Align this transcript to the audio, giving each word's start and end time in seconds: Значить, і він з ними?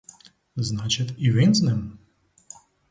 Значить, 0.55 1.15
і 1.17 1.31
він 1.31 1.55
з 1.55 1.61
ними? 1.61 1.97